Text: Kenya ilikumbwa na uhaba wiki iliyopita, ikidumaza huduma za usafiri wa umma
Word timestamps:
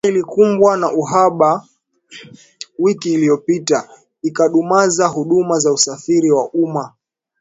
Kenya 0.03 0.11
ilikumbwa 0.11 0.77
na 0.77 0.91
uhaba 0.93 1.67
wiki 2.79 3.13
iliyopita, 3.13 3.89
ikidumaza 4.23 5.07
huduma 5.07 5.59
za 5.59 5.71
usafiri 5.71 6.31
wa 6.31 6.49
umma 6.49 6.93